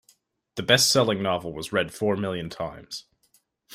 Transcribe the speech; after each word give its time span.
The 0.55 0.63
bestselling 0.63 1.21
novel 1.21 1.53
was 1.53 1.71
read 1.71 1.93
four 1.93 2.17
million 2.17 2.49
times. 2.49 3.05